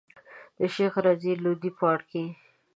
د 0.57 0.59
شيخ 0.75 0.93
رضی 1.07 1.33
لودي 1.43 1.71
پاړکی. 1.77 2.25